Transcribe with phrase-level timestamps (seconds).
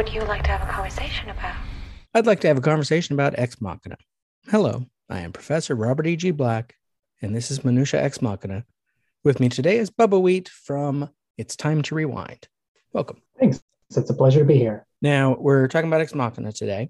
[0.00, 1.54] would you like to have a conversation about?
[2.14, 3.98] I'd like to have a conversation about Ex Machina.
[4.48, 6.30] Hello, I am Professor Robert E.G.
[6.30, 6.74] Black,
[7.20, 8.64] and this is Minutia Ex Machina.
[9.24, 12.48] With me today is Bubba Wheat from It's Time to Rewind.
[12.94, 13.20] Welcome.
[13.38, 13.62] Thanks.
[13.94, 14.86] It's a pleasure to be here.
[15.02, 16.88] Now, we're talking about Ex Machina today.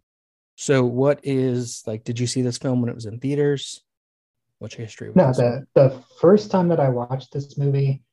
[0.55, 3.83] So, what is like, did you see this film when it was in theaters?
[4.61, 5.39] What's your history with No, this?
[5.39, 8.05] the the first time that I watched this movie,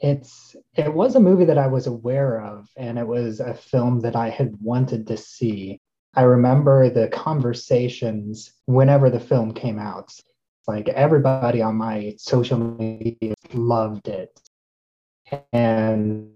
[0.00, 4.00] it's it was a movie that I was aware of, and it was a film
[4.00, 5.80] that I had wanted to see.
[6.14, 10.12] I remember the conversations whenever the film came out.
[10.66, 14.40] Like everybody on my social media loved it,
[15.52, 16.30] and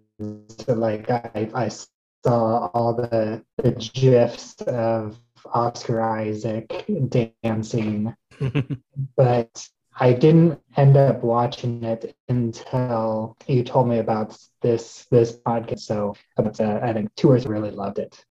[0.49, 5.19] so like I, I saw all the the gifs of
[5.53, 6.87] Oscar Isaac
[7.43, 8.15] dancing
[9.17, 15.81] but I didn't end up watching it until you told me about this this podcast.
[15.81, 18.25] So uh, I think two or three really loved it,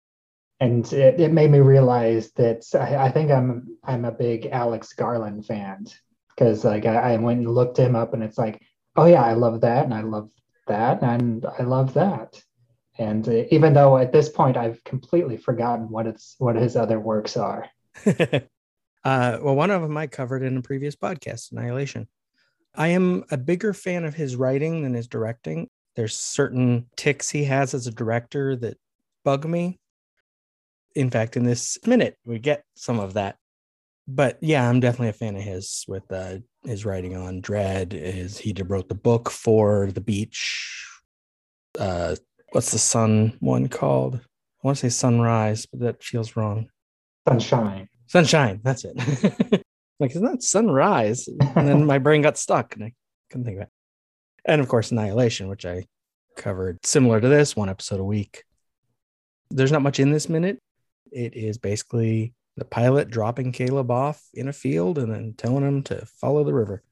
[0.59, 4.93] and it, it made me realize that I, I think I'm I'm a big Alex
[4.93, 5.85] Garland fan
[6.29, 8.61] because like I, I went and looked him up, and it's like,
[8.95, 10.31] oh yeah, I love that, and I love
[10.67, 12.41] that, and I love that.
[12.97, 16.99] And uh, even though at this point I've completely forgotten what it's what his other
[16.99, 17.69] works are.
[19.03, 22.07] uh, well, one of them I covered in a previous podcast, Annihilation.
[22.75, 25.69] I am a bigger fan of his writing than his directing.
[25.95, 28.77] There's certain tics he has as a director that
[29.25, 29.79] bug me.
[30.95, 33.37] In fact, in this minute, we get some of that.
[34.07, 37.93] But yeah, I'm definitely a fan of his with uh, his writing on Dredd.
[37.93, 40.87] Is he wrote the book for The Beach?
[41.79, 42.15] Uh,
[42.51, 44.15] what's the sun one called?
[44.15, 46.67] I want to say Sunrise, but that feels wrong.
[47.27, 47.87] Sunshine.
[48.11, 48.59] Sunshine.
[48.61, 48.93] That's it.
[50.01, 51.29] like, isn't that sunrise?
[51.29, 52.91] And then my brain got stuck and I
[53.29, 53.69] couldn't think of it.
[54.43, 55.85] And of course, Annihilation, which I
[56.35, 58.43] covered similar to this, one episode a week.
[59.49, 60.59] There's not much in this minute.
[61.09, 65.81] It is basically the pilot dropping Caleb off in a field and then telling him
[65.83, 66.83] to follow the river.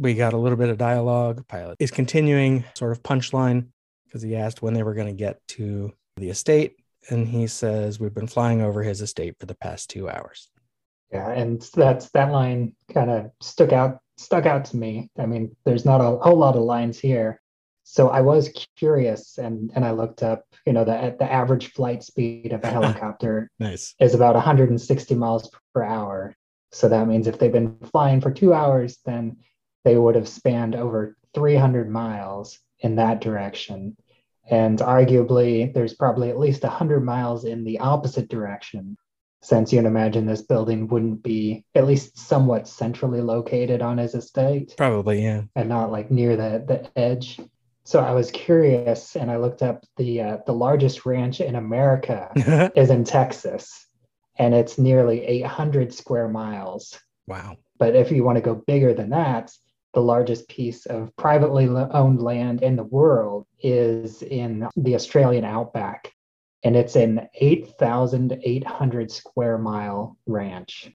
[0.00, 1.46] We got a little bit of dialogue.
[1.46, 3.68] Pilot is continuing, sort of punchline,
[4.06, 6.74] because he asked when they were going to get to the estate
[7.10, 10.48] and he says we've been flying over his estate for the past two hours.
[11.12, 15.10] Yeah, and that's that line kind of stuck out stuck out to me.
[15.18, 17.40] I mean, there's not a whole lot of lines here,
[17.84, 20.44] so I was curious, and and I looked up.
[20.66, 23.94] You know, the the average flight speed of a helicopter Nice.
[24.00, 26.34] is about 160 miles per hour.
[26.70, 29.36] So that means if they've been flying for two hours, then
[29.84, 33.96] they would have spanned over 300 miles in that direction.
[34.50, 38.96] And arguably, there's probably at least 100 miles in the opposite direction,
[39.40, 44.74] since you'd imagine this building wouldn't be at least somewhat centrally located on his estate
[44.76, 45.42] Probably, yeah.
[45.54, 47.40] and not like near the, the edge.
[47.84, 52.30] So I was curious and I looked up the uh, the largest ranch in America
[52.76, 53.88] is in Texas
[54.38, 56.98] and it's nearly 800 square miles.
[57.26, 57.56] wow.
[57.78, 59.50] But if you want to go bigger than that,
[59.94, 66.12] the largest piece of privately owned land in the world is in the Australian outback,
[66.64, 70.90] and it's an 8,800 square mile ranch.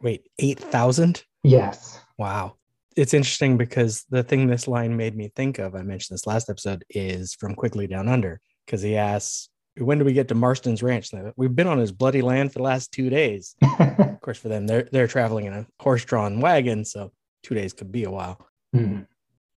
[0.00, 1.24] Wait, 8,000?
[1.42, 2.00] Yes.
[2.18, 2.56] Wow.
[2.96, 6.50] It's interesting because the thing this line made me think of, I mentioned this last
[6.50, 9.48] episode, is from Quigley Down Under, because he asks,
[9.78, 11.10] When do we get to Marston's ranch?
[11.36, 13.56] We've been on his bloody land for the last two days.
[14.12, 17.10] Of course, for them, they're they're traveling in a horse-drawn wagon, so
[17.42, 18.46] two days could be a while.
[18.72, 19.00] Hmm.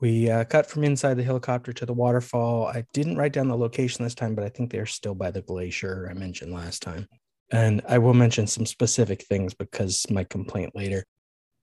[0.01, 2.68] We uh, cut from inside the helicopter to the waterfall.
[2.68, 5.41] I didn't write down the location this time, but I think they're still by the
[5.41, 7.07] glacier I mentioned last time.
[7.51, 11.05] And I will mention some specific things because my complaint later.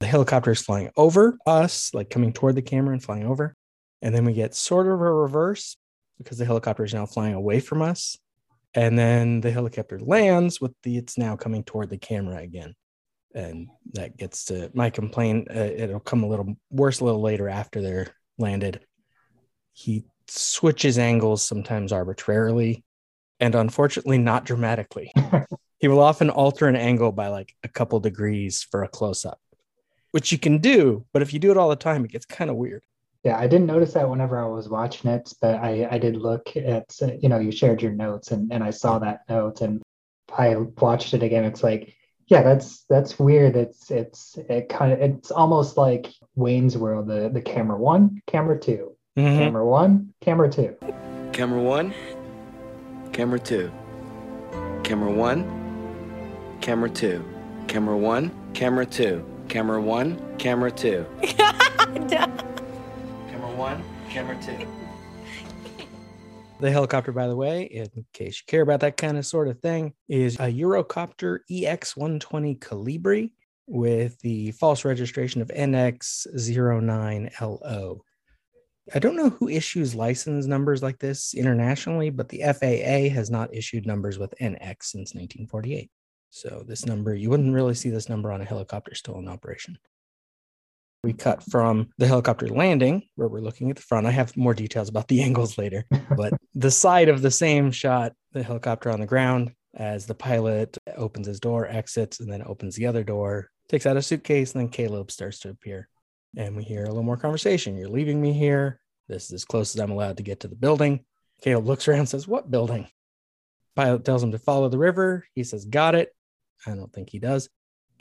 [0.00, 3.54] The helicopter is flying over us, like coming toward the camera and flying over.
[4.00, 5.76] And then we get sort of a reverse
[6.18, 8.16] because the helicopter is now flying away from us.
[8.74, 12.74] And then the helicopter lands with the it's now coming toward the camera again
[13.34, 15.48] and that gets to my complaint.
[15.50, 18.08] Uh, it'll come a little worse a little later after they're
[18.38, 18.80] landed.
[19.72, 22.84] He switches angles sometimes arbitrarily,
[23.40, 25.12] and unfortunately, not dramatically.
[25.78, 29.40] he will often alter an angle by like a couple degrees for a close up,
[30.12, 32.50] which you can do, but if you do it all the time, it gets kind
[32.50, 32.82] of weird.
[33.24, 36.56] Yeah, I didn't notice that whenever I was watching it, but I, I did look
[36.56, 36.90] at,
[37.20, 39.80] you know, you shared your notes and, and I saw that note and
[40.36, 41.44] I watched it again.
[41.44, 41.94] It's like,
[42.28, 43.56] yeah, that's that's weird.
[43.56, 48.58] It's it's it kind of it's almost like Wayne's World, the the camera one, camera
[48.58, 49.38] 2 Mhm.
[49.38, 50.74] camera one, camera two.
[51.32, 51.92] Camera one,
[53.12, 53.70] camera two.
[54.84, 55.44] Camera one,
[56.62, 57.22] camera two.
[57.68, 59.22] Camera one, camera two.
[59.48, 61.04] Camera one, camera two.
[63.30, 64.66] Camera one, camera two.
[66.62, 69.58] The helicopter, by the way, in case you care about that kind of sort of
[69.58, 73.32] thing, is a Eurocopter EC 120 Colibri
[73.66, 77.98] with the false registration of NX09LO.
[78.94, 83.52] I don't know who issues license numbers like this internationally, but the FAA has not
[83.52, 85.90] issued numbers with NX since 1948.
[86.30, 89.78] So this number, you wouldn't really see this number on a helicopter still in operation.
[91.02, 94.06] We cut from the helicopter landing, where we're looking at the front.
[94.06, 95.84] I have more details about the angles later,
[96.16, 100.78] but the side of the same shot, the helicopter on the ground, as the pilot
[100.96, 104.60] opens his door, exits, and then opens the other door, takes out a suitcase, and
[104.60, 105.88] then Caleb starts to appear.
[106.36, 107.76] And we hear a little more conversation.
[107.76, 108.80] You're leaving me here.
[109.08, 111.04] This is as close as I'm allowed to get to the building.
[111.42, 112.86] Caleb looks around says, What building?
[113.74, 115.26] Pilot tells him to follow the river.
[115.34, 116.14] He says, Got it.
[116.66, 117.48] I don't think he does.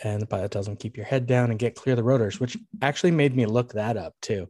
[0.04, 2.58] And the pilot tells him, Keep your head down and get clear the rotors, which
[2.82, 4.50] actually made me look that up too.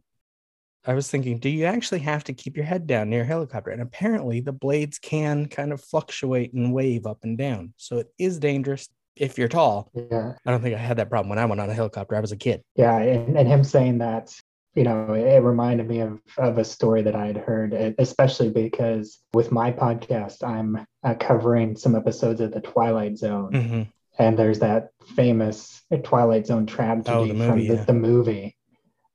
[0.84, 3.70] I was thinking, do you actually have to keep your head down near a helicopter?
[3.70, 7.72] And apparently, the blades can kind of fluctuate and wave up and down.
[7.76, 9.90] So it is dangerous if you're tall.
[9.94, 10.32] Yeah.
[10.44, 12.16] I don't think I had that problem when I went on a helicopter.
[12.16, 12.62] I was a kid.
[12.74, 12.98] Yeah.
[12.98, 14.34] And, and him saying that,
[14.74, 19.20] you know, it reminded me of, of a story that I had heard, especially because
[19.34, 23.52] with my podcast, I'm uh, covering some episodes of The Twilight Zone.
[23.52, 23.88] Mhm.
[24.18, 27.84] And there's that famous Twilight Zone tragedy Oh, the movie, from the, yeah.
[27.84, 28.56] the movie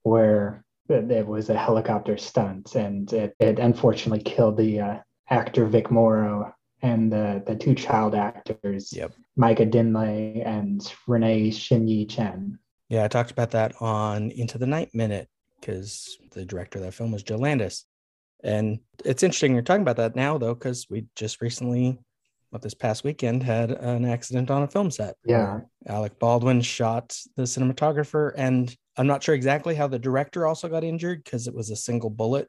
[0.03, 4.97] where it was a helicopter stunt and it, it unfortunately killed the uh,
[5.29, 9.11] actor Vic Morrow and the, the two child actors, Yep.
[9.37, 12.57] Myca Dinh Le and Renee Shinyi Chen.
[12.89, 15.27] Yeah, I talked about that on Into the Night Minute
[15.59, 17.85] because the director of that film was John Landis.
[18.43, 21.99] And it's interesting you're talking about that now, though, because we just recently,
[22.49, 25.15] what this past weekend, had an accident on a film set.
[25.25, 25.61] Yeah.
[25.87, 30.83] Alec Baldwin shot the cinematographer, and I'm not sure exactly how the director also got
[30.83, 32.47] injured because it was a single bullet,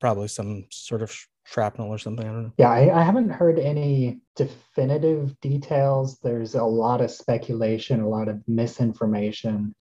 [0.00, 1.14] probably some sort of
[1.44, 2.26] shrapnel or something.
[2.26, 2.52] I don't know.
[2.58, 6.18] Yeah, I, I haven't heard any definitive details.
[6.20, 9.74] There's a lot of speculation, a lot of misinformation.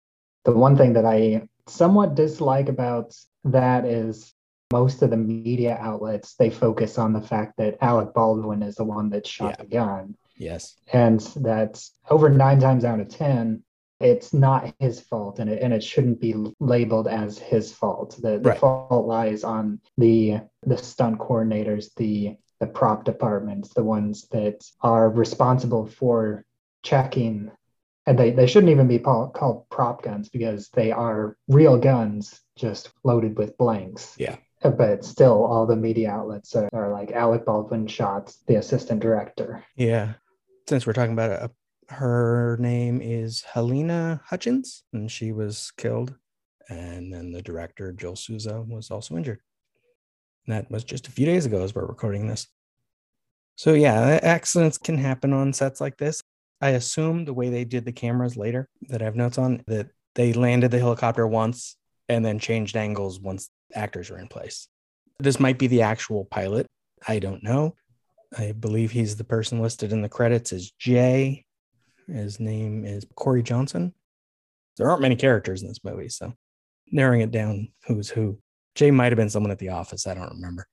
[0.46, 3.14] The one thing that I somewhat dislike about
[3.44, 4.34] that is
[4.72, 8.84] most of the media outlets they focus on the fact that Alec Baldwin is the
[8.84, 9.64] one that shot Yeah.
[9.64, 10.76] the gun, Yes.
[10.94, 13.64] and that over nine times out of ten,
[14.00, 18.18] it's not his fault, and it and it shouldn't be labeled as his fault.
[18.22, 18.60] The the Right.
[18.60, 25.10] fault lies on the the stunt coordinators, the the prop departments, the ones that are
[25.10, 26.44] responsible for
[26.84, 27.50] checking.
[28.06, 32.42] And they, they shouldn't even be called, called prop guns because they are real guns
[32.58, 34.16] just loaded with blanks.
[34.18, 34.36] Yeah.
[34.62, 39.64] But still, all the media outlets are, are like Alec Baldwin shot the assistant director.
[39.76, 40.14] Yeah.
[40.68, 41.48] Since we're talking about it, uh,
[41.94, 46.14] her name is Halyna Hutchins, and she was killed.
[46.70, 49.40] And then the director, Joel Souza, was also injured.
[50.46, 52.48] And that was just a few days ago as we're recording this.
[53.56, 56.22] So, yeah, accidents can happen on sets like this.
[56.62, 59.88] I assume the way they did the cameras later that I have notes on that
[60.16, 61.78] they landed the helicopter once
[62.10, 64.68] and then changed angles once actors were in place.
[65.20, 66.66] This might be the actual pilot.
[67.08, 67.76] I don't know.
[68.38, 71.46] I believe he's the person listed in the credits as Jay.
[72.08, 73.94] His name is Corey Johnson.
[74.78, 76.34] There aren't many characters in this movie, so
[76.92, 78.40] narrowing it down who's who.
[78.76, 80.08] Jay might have been someone at the office.
[80.08, 80.68] I don't remember.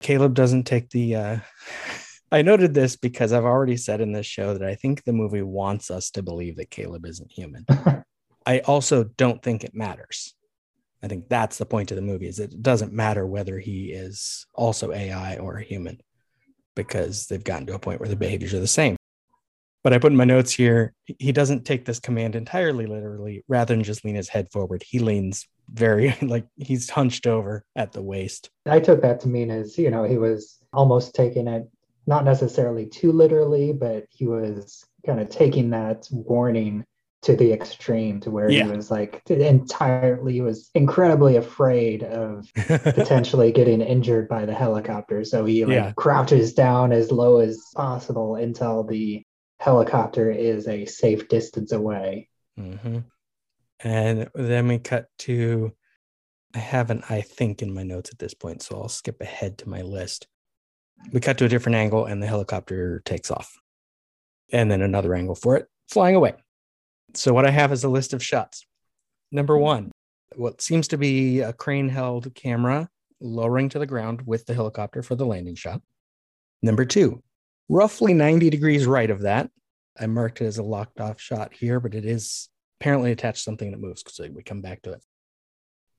[0.00, 1.16] Caleb doesn't take the.
[1.16, 1.38] Uh...
[2.32, 5.42] I noted this because I've already said in this show that I think the movie
[5.42, 7.64] wants us to believe that Caleb isn't human.
[8.46, 10.35] I also don't think it matters.
[11.02, 14.46] I think that's the point of the movie is it doesn't matter whether he is
[14.54, 16.00] also AI or human
[16.74, 18.96] because they've gotten to a point where the behaviors are the same.
[19.82, 23.44] But I put in my notes here, he doesn't take this command entirely literally.
[23.46, 27.92] Rather than just lean his head forward, he leans very like he's hunched over at
[27.92, 28.50] the waist.
[28.66, 31.68] I took that to mean as, you know, he was almost taking it
[32.06, 36.84] not necessarily too literally, but he was kind of taking that warning
[37.26, 38.70] to the extreme to where Yeah.
[38.70, 45.24] he was like entirely he was incredibly afraid of potentially getting injured by the helicopter.
[45.24, 45.92] So he like Yeah.
[45.96, 49.24] crouches down as low as possible until the
[49.58, 52.28] helicopter is a safe distance away.
[52.56, 52.98] hmm
[53.80, 55.72] And then we cut to,
[56.54, 59.58] I have an I think in my notes at this point, so I'll skip ahead
[59.58, 60.28] to my list.
[61.12, 63.58] We cut to a different angle and the helicopter takes off.
[64.52, 66.34] And then another angle for it, flying away.
[67.14, 68.66] So, what I have is a list of shots.
[69.32, 69.62] Number hmm.
[69.62, 69.92] one,
[70.34, 72.88] what seems to be a crane held camera
[73.20, 75.80] lowering to the ground with the helicopter for the landing shot.
[76.62, 77.22] Number two,
[77.68, 79.50] roughly 90 degrees right of that.
[79.98, 82.48] I marked it as a locked off shot here, but it is
[82.78, 84.02] apparently attached to something that moves.
[84.08, 85.02] So we come back to it.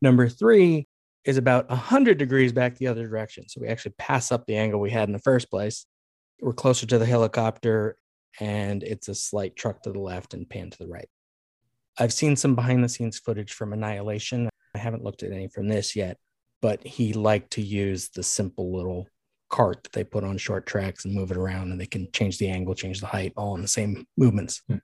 [0.01, 0.87] Number three
[1.25, 3.49] is about 100 degrees back the other direction.
[3.49, 5.85] So we actually pass up the angle we had in the first place.
[6.39, 7.97] We're closer to the helicopter,
[8.39, 11.09] and it's a slight truck to the left and pan to the right.
[11.97, 14.49] I've seen some behind the scenes footage from Annihilation.
[14.75, 16.17] I haven't looked at any from this yet,
[16.61, 19.07] but he liked to use the simple little
[19.49, 22.37] cart that they put on short tracks and move it around, and they can change
[22.37, 24.61] the angle, change the height, all in the same movements.
[24.67, 24.77] Hmm.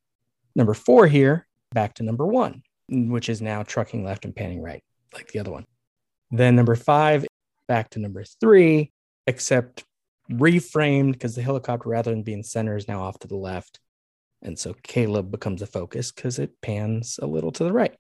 [0.55, 4.83] Number four here, back to number one, which is now trucking left and panning right,
[5.13, 5.65] like the other one.
[6.31, 7.25] Then number five,
[7.67, 8.91] back to number three,
[9.27, 9.83] except
[10.31, 13.79] reframed because the helicopter, rather than being center, is now off to the left.
[14.41, 17.95] And so Caleb becomes a focus because it pans a little to the right.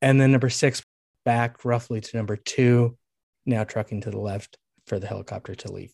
[0.00, 0.82] And then number six,
[1.24, 2.96] back roughly to number two,
[3.44, 5.92] now trucking to the left for the helicopter to leave.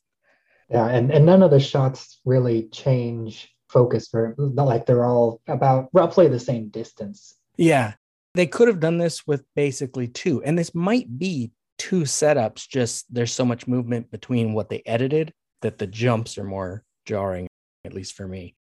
[0.70, 5.40] Yeah, and, and none of the shots really change focus for not like they're all
[5.46, 7.34] about roughly the same distance.
[7.56, 7.94] Yeah.
[8.34, 10.42] They could have done this with basically two.
[10.42, 15.32] And this might be two setups, just there's so much movement between what they edited
[15.62, 17.46] that the jumps are more jarring,
[17.84, 18.54] at least for me.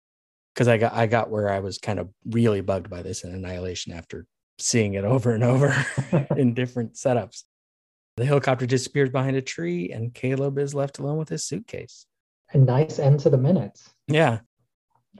[0.53, 3.33] Because I got I got where I was kind of really bugged by this in
[3.33, 4.25] Annihilation after
[4.59, 5.73] seeing it over and over
[6.37, 7.43] in different setups.
[8.17, 12.05] The helicopter disappears behind a tree, and Caleb is left alone with his suitcase.
[12.53, 13.89] A nice end to the minutes.
[14.07, 14.39] Yeah.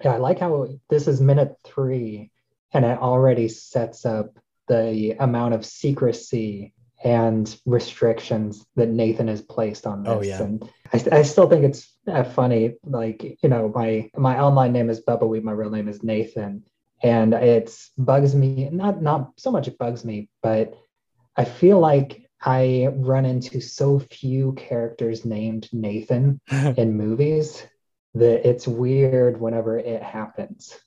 [0.03, 2.31] Yeah, I like how this is minute three
[2.73, 9.87] and it already sets up the amount of secrecy and restrictions that Nathan has placed
[9.87, 10.11] on this.
[10.11, 10.43] Oh, yeah.
[10.43, 12.75] And I, I still think it's uh, funny.
[12.83, 16.63] Like, you know, my my online name is Bubba Wheat, my real name is Nathan.
[17.03, 20.77] And it's bugs me, not not so much it bugs me, but
[21.35, 27.63] I feel like I run into so few characters named Nathan in movies
[28.13, 30.77] that it's weird whenever it happens.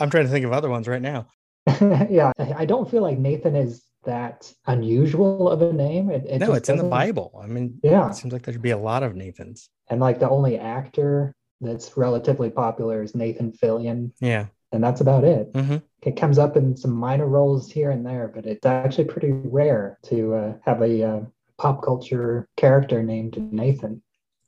[0.00, 1.28] I'm trying to think of other ones right now.
[1.80, 6.10] yeah, I don't feel like Nathan is that unusual of a name.
[6.10, 7.38] It, it no, it's in the Bible.
[7.42, 8.10] I mean, Yeah.
[8.10, 9.68] it seems like there should be a lot of Nathans.
[9.88, 14.46] And like the only actor that's relatively popular is Nathan Fillion, Yeah.
[14.72, 15.50] and that's about it.
[15.54, 19.32] hmm It comes up in some minor roles here and there, but it's actually pretty
[19.32, 21.20] rare to uh, have a uh,
[21.58, 24.02] pop culture character named Nathan.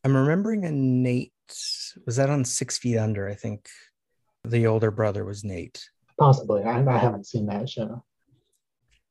[0.04, 1.32] I'm remembering a Nate.
[2.04, 3.28] Was that on Six Feet Under?
[3.28, 3.68] I think
[4.44, 5.88] the older brother was Nate.
[6.18, 6.62] Possibly.
[6.62, 8.04] I, I haven't seen that show.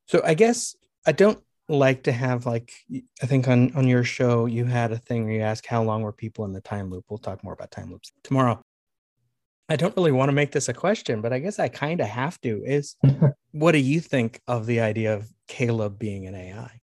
[0.07, 2.71] So I guess I don't like to have like
[3.23, 6.03] I think on on your show you had a thing where you ask how long
[6.03, 7.05] were people in the time loop.
[7.09, 8.61] We'll talk more about time loops tomorrow.
[9.67, 12.07] I don't really want to make this a question, but I guess I kind of
[12.07, 12.61] have to.
[12.63, 12.95] Is
[13.51, 16.79] what do you think of the idea of Caleb being an AI?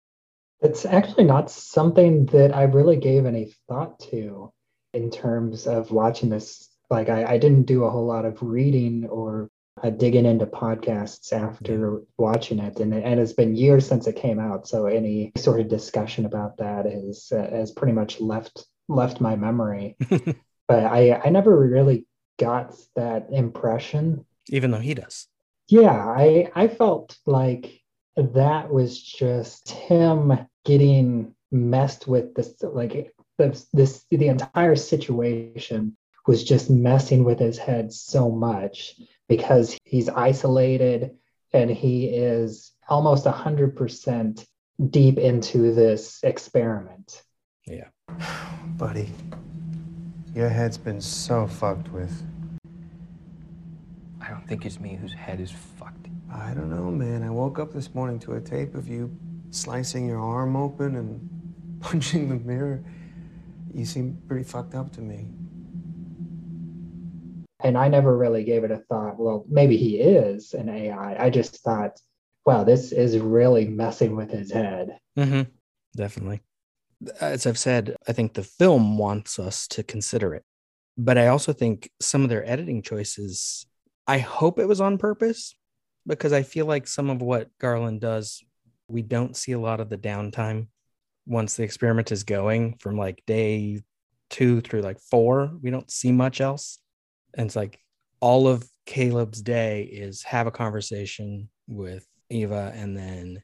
[0.61, 4.53] It's actually not something that I really gave any thought to
[4.93, 6.69] in terms of watching this.
[6.91, 9.48] Like, I, I didn't do a whole lot of reading or
[9.83, 14.39] uh, digging into podcasts after watching it, and, and it's been years since it came
[14.39, 14.67] out.
[14.67, 19.37] So any sort of discussion about that is uh, has pretty much left left my
[19.37, 19.97] memory.
[20.69, 22.07] but I I never really
[22.39, 25.27] got that impression Even though he does.
[25.69, 27.83] yeah, I I felt like
[28.17, 35.97] that was just him getting messed with this like this, this the entire situation
[36.29, 38.97] was just messing with his head so much
[39.31, 41.13] because he's isolated
[41.55, 44.47] and he is almost 100%
[44.91, 47.23] deep into this experiment.
[47.67, 47.89] Yeah.
[48.77, 49.09] Buddy,
[50.35, 52.23] your head's been so fucked with.
[54.21, 56.09] I don't think it's me whose head is fucked.
[56.31, 57.23] I don't know, man.
[57.23, 59.11] I woke up this morning to a tape of you
[59.51, 62.85] slicing your arm open and punching the mirror.
[63.73, 65.29] You seem pretty fucked up to me.
[67.61, 71.25] And I never really gave it a thought, well, maybe he is an AI.
[71.25, 72.01] I just thought,
[72.47, 74.99] wow, this is really messing with his head.
[75.19, 75.43] Mm-hmm.
[75.97, 76.41] Definitely.
[77.21, 80.45] As I've said, I think the film wants us to consider it.
[80.97, 83.67] But I also think some of their editing choices,
[84.07, 85.55] I hope it was on purpose
[86.07, 88.43] because I feel like some of what Garland does,
[88.89, 90.69] we don't see a lot of the downtime
[91.27, 93.83] once the experiment is going from like day
[94.31, 95.53] two through like four.
[95.63, 96.79] We don't see much else.
[97.39, 97.81] And it's like
[98.21, 103.43] all of Caleb's day is have a conversation with Eva and then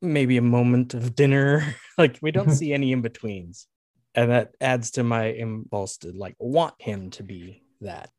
[0.00, 1.74] maybe a moment of dinner.
[1.98, 3.66] like we don't see any in betweens.
[4.14, 8.10] And that adds to my impulse to like want him to be that.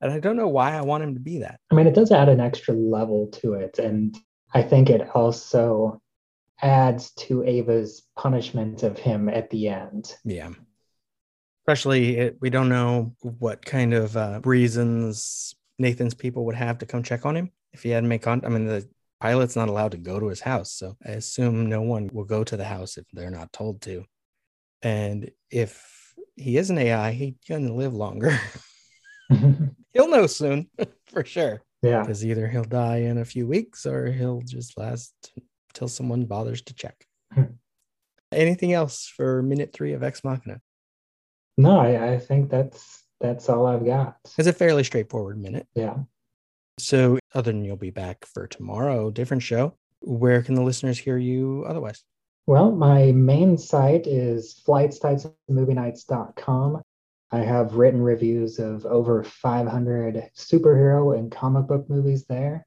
[0.00, 1.60] And I don't know why I want him to be that.
[1.70, 3.78] I mean, it does add an extra level to it.
[3.78, 4.16] And
[4.54, 6.00] I think it also
[6.62, 10.14] adds to Ava's punishment of him at the end.
[10.24, 10.50] Yeah.
[11.66, 16.86] Especially, it, we don't know what kind of uh, reasons Nathan's people would have to
[16.86, 18.48] come check on him if he hadn't made contact.
[18.48, 18.88] I mean, the
[19.20, 22.44] Pilot's not allowed to go to his house, so I assume no one will go
[22.44, 24.04] to the house if they're not told to.
[24.82, 28.38] And if he is an AI, he's gonna live longer.
[29.92, 30.70] he'll know soon,
[31.06, 31.62] for sure.
[31.82, 32.02] yeah.
[32.02, 35.14] Because either he'll die in a few weeks or he'll just last
[35.72, 37.06] till someone bothers to check.
[37.32, 37.54] Hmm.
[38.30, 40.60] Anything else for minute three of Ex Machina?
[41.56, 44.16] No, I, I think that's that's all I've got.
[44.36, 45.66] It's a fairly straightforward minute.
[45.74, 45.96] Yeah.
[46.78, 51.16] So, other than you'll be back for tomorrow, different show, where can the listeners hear
[51.16, 52.04] you otherwise?
[52.46, 56.82] Well, my main site is flightstightsmovienights.com.
[57.32, 62.64] I have written reviews of over 500 superhero and comic book movies there.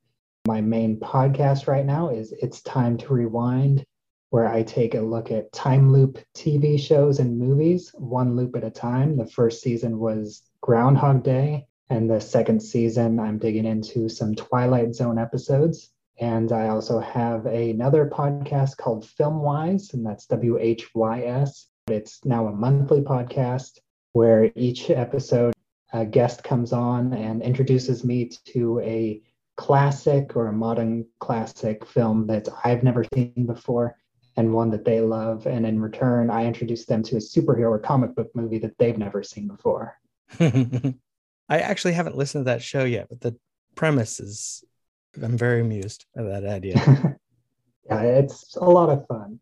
[0.48, 3.86] My main podcast right now is It's Time to Rewind,
[4.30, 8.64] where I take a look at time loop TV shows and movies, one loop at
[8.64, 9.18] a time.
[9.18, 14.94] The first season was Groundhog Day, and the second season, I'm digging into some Twilight
[14.94, 15.90] Zone episodes.
[16.20, 21.68] And I also have another podcast called Filmwhys, and that's W H Y S.
[21.88, 23.80] It's now a monthly podcast
[24.12, 25.54] where each episode
[25.92, 29.22] a guest comes on and introduces me to a
[29.56, 33.96] classic or a modern classic film that I've never seen before
[34.40, 35.46] and one that they love.
[35.46, 38.98] And in return, I introduce them to a superhero or comic book movie that they've
[38.98, 40.00] never seen before.
[40.40, 40.94] I
[41.50, 43.36] actually haven't listened to that show yet, but the
[43.76, 44.64] premise is
[45.22, 46.76] I'm very amused by that idea.
[47.90, 49.42] yeah, it's a lot of fun.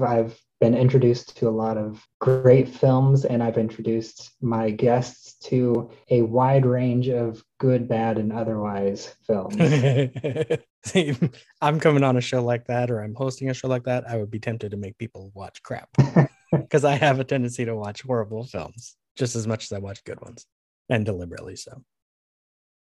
[0.00, 5.90] I've been introduced to a lot of great films, and I've introduced my guests to
[6.10, 9.56] a wide range of good, bad, and otherwise films.
[10.84, 11.16] See,
[11.60, 14.08] I'm coming on a show like that, or I'm hosting a show like that.
[14.08, 15.88] I would be tempted to make people watch crap
[16.52, 20.04] because I have a tendency to watch horrible films just as much as I watch
[20.04, 20.46] good ones,
[20.88, 21.82] and deliberately so.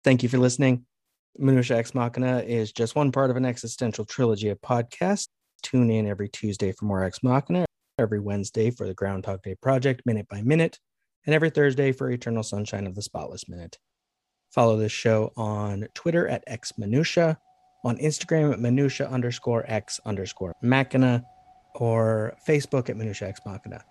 [0.04, 0.86] Thank you for listening.
[1.38, 5.28] Minutia Ex Machina is just one part of an existential trilogy of podcasts.
[5.64, 7.66] Tune in every Tuesday for more Ex Machina,
[7.98, 10.80] every Wednesday for the Groundhog Day Project, minute by minute,
[11.26, 13.78] and every Thursday for Eternal Sunshine of the Spotless Minute.
[14.52, 17.38] Follow this show on Twitter at X Minutia,
[17.84, 21.24] on Instagram at Minutia underscore X underscore Machina,
[21.76, 23.84] or Facebook at Minutia x Machina.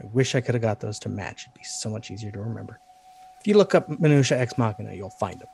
[0.00, 1.44] I wish I could have got those to match.
[1.44, 2.80] It'd be so much easier to remember.
[3.40, 5.48] If you look up Minutia x Machina, you'll find them.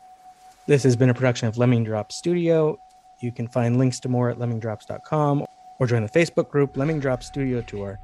[0.66, 2.78] This has been a production of Lemming Drop Studio.
[3.20, 5.46] You can find links to more at lemmingdrops.com
[5.80, 7.98] or join the Facebook group Lemming Drop Studio Tour.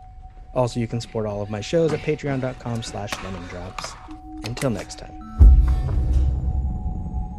[0.55, 4.47] Also, you can support all of my shows at patreon.com slash lemmingdrops.
[4.47, 5.23] Until next time.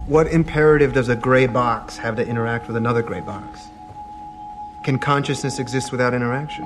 [0.07, 3.69] What imperative does a gray box have to interact with another gray box?
[4.83, 6.63] Can consciousness exist without interaction?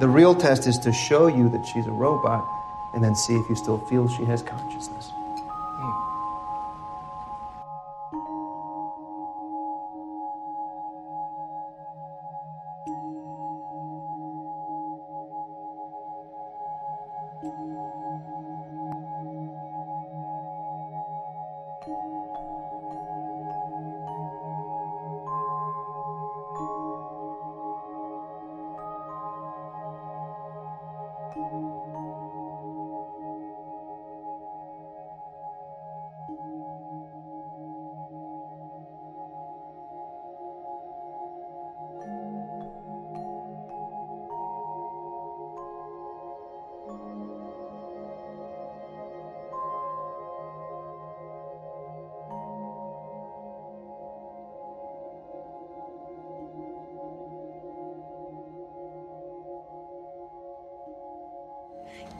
[0.00, 2.44] The real test is to show you that she's a robot
[2.94, 5.12] and then see if you still feel she has consciousness.
[5.14, 6.12] Hmm.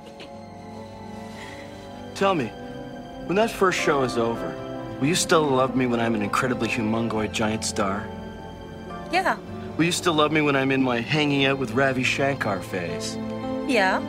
[2.15, 2.47] Tell me,
[3.27, 4.55] when that first show is over,
[5.01, 8.07] will you still love me when I'm an incredibly humongoid giant star?
[9.13, 9.37] Yeah.
[9.77, 13.17] Will you still love me when I'm in my hanging out with Ravi Shankar phase?
[13.67, 14.01] Yeah.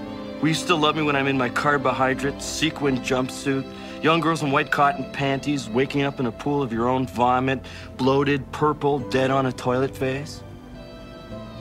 [0.41, 3.65] Will you still love me when I'm in my carbohydrate sequin jumpsuit,
[4.03, 7.63] young girls in white cotton panties, waking up in a pool of your own vomit,
[7.97, 10.43] bloated, purple, dead on a toilet phase?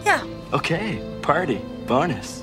[0.04, 0.26] Yeah.
[0.52, 2.41] Okay, party, bonus.